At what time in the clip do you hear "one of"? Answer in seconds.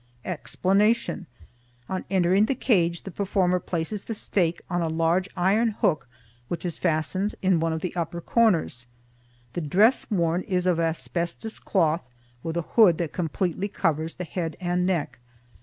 7.59-7.81